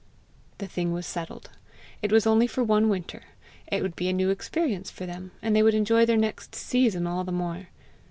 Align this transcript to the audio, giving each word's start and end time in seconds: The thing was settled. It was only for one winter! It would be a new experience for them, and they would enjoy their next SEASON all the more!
The 0.57 0.65
thing 0.67 0.93
was 0.93 1.05
settled. 1.05 1.51
It 2.01 2.11
was 2.11 2.25
only 2.25 2.47
for 2.47 2.63
one 2.63 2.89
winter! 2.89 3.21
It 3.71 3.83
would 3.83 3.95
be 3.95 4.09
a 4.09 4.13
new 4.13 4.31
experience 4.31 4.89
for 4.89 5.05
them, 5.05 5.29
and 5.43 5.55
they 5.55 5.61
would 5.61 5.75
enjoy 5.75 6.07
their 6.07 6.17
next 6.17 6.55
SEASON 6.55 7.05
all 7.05 7.23
the 7.23 7.31
more! 7.31 7.67